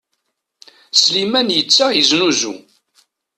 [1.01, 2.55] Sliman yettaɣ yeznuzu.